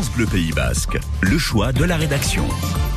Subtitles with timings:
[0.00, 2.48] France Bleu Pays Basque, le choix de la rédaction.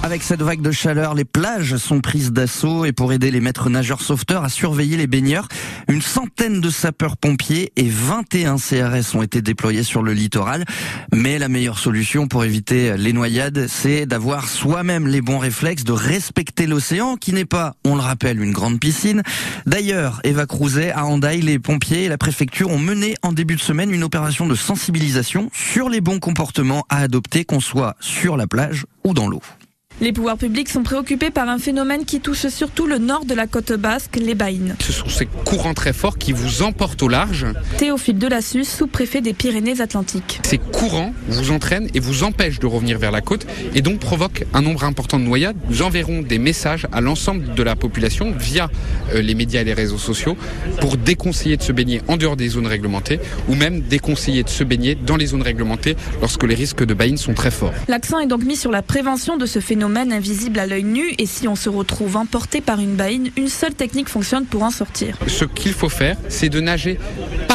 [0.03, 3.70] Avec cette vague de chaleur, les plages sont prises d'assaut et pour aider les maîtres
[3.70, 5.47] nageurs sauveteurs à surveiller les baigneurs,
[5.89, 10.66] une centaine de sapeurs-pompiers et 21 CRS ont été déployés sur le littoral.
[11.13, 15.93] Mais la meilleure solution pour éviter les noyades, c'est d'avoir soi-même les bons réflexes, de
[15.93, 19.23] respecter l'océan qui n'est pas, on le rappelle, une grande piscine.
[19.65, 23.61] D'ailleurs, Eva Crouzet, à Handaï, les pompiers et la préfecture ont mené en début de
[23.61, 28.46] semaine une opération de sensibilisation sur les bons comportements à adopter, qu'on soit sur la
[28.46, 29.41] plage ou dans l'eau.
[30.02, 33.45] Les pouvoirs publics sont préoccupés par un phénomène qui touche surtout le nord de la
[33.45, 34.75] côte basque, les baïnes.
[34.79, 37.45] Ce sont ces courants très forts qui vous emportent au large.
[37.77, 40.39] Théophile Delassus, sous-préfet des Pyrénées-Atlantiques.
[40.43, 44.45] Ces courants vous entraînent et vous empêchent de revenir vers la côte et donc provoquent
[44.53, 45.55] un nombre important de noyades.
[45.69, 48.69] Nous enverrons des messages à l'ensemble de la population via
[49.13, 50.35] euh, les médias et les réseaux sociaux
[50.81, 54.63] pour déconseiller de se baigner en dehors des zones réglementées ou même déconseiller de se
[54.63, 57.73] baigner dans les zones réglementées lorsque les risques de baïnes sont très forts.
[57.88, 61.26] L'accent est donc mis sur la prévention de ce phénomène invisible à l'œil nu et
[61.26, 65.17] si on se retrouve emporté par une baïne, une seule technique fonctionne pour en sortir.
[65.28, 67.00] Ce qu'il faut faire, c'est de nager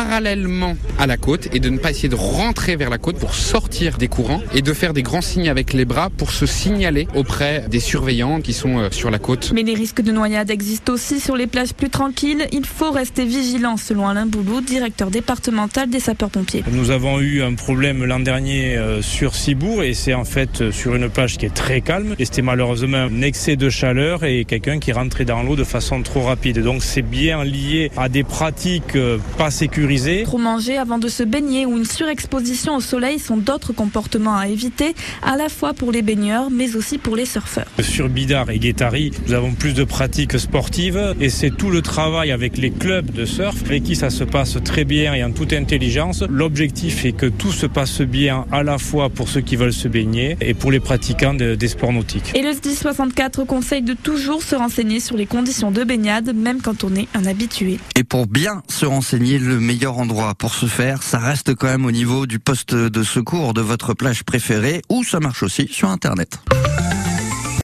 [0.08, 3.34] parallèlement à la côte et de ne pas essayer de rentrer vers la côte pour
[3.34, 7.06] sortir des courants et de faire des grands signes avec les bras pour se signaler
[7.14, 9.52] auprès des surveillants qui sont euh, sur la côte.
[9.54, 12.46] Mais les risques de noyade existent aussi sur les plages plus tranquilles.
[12.52, 16.64] Il faut rester vigilant selon Alain Boulou, directeur départemental des sapeurs-pompiers.
[16.72, 20.72] Nous avons eu un problème l'an dernier euh, sur Cibourg et c'est en fait euh,
[20.72, 24.46] sur une plage qui est très calme et c'était malheureusement un excès de chaleur et
[24.46, 26.60] quelqu'un qui rentrait dans l'eau de façon trop rapide.
[26.60, 28.96] Donc c'est bien lié à des pratiques
[29.36, 33.72] pas sécurisées Trop manger avant de se baigner ou une surexposition au soleil sont d'autres
[33.72, 37.66] comportements à éviter, à la fois pour les baigneurs, mais aussi pour les surfeurs.
[37.80, 42.30] Sur Bidar et Guétari, nous avons plus de pratiques sportives et c'est tout le travail
[42.30, 45.52] avec les clubs de surf avec qui ça se passe très bien et en toute
[45.52, 46.22] intelligence.
[46.28, 49.88] L'objectif est que tout se passe bien à la fois pour ceux qui veulent se
[49.88, 52.32] baigner et pour les pratiquants des sports nautiques.
[52.36, 56.60] Et le SDI 64 conseille de toujours se renseigner sur les conditions de baignade, même
[56.60, 57.78] quand on est un habitué.
[57.96, 61.86] Et pour bien se renseigner, le meilleur endroit pour ce faire, ça reste quand même
[61.86, 65.88] au niveau du poste de secours de votre plage préférée ou ça marche aussi sur
[65.88, 66.40] Internet.